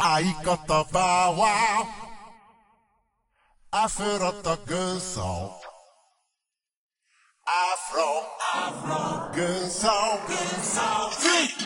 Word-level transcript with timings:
i 0.00 0.22
Aikata 0.22 0.84
bow 0.92 1.36
wow. 1.36 1.86
Afurata 3.72 4.56
gusau. 4.64 5.60
Afro, 7.44 8.26
Afro, 8.54 9.30
gusau, 9.34 10.20
gusau. 10.28 11.10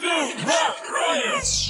Big 0.00 0.46
Rock 0.46 0.78
Royals. 0.88 1.69